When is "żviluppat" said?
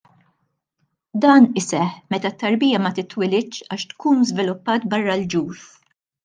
4.31-4.89